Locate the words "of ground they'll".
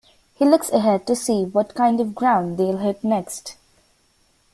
2.01-2.77